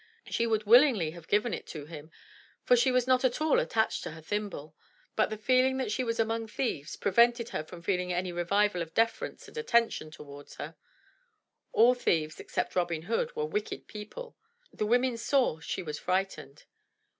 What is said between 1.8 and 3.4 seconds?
him, for she was not at